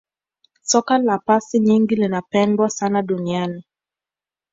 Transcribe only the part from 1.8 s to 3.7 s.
linapendwa sana duniani